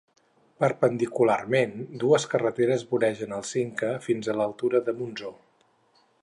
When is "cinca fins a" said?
3.51-4.37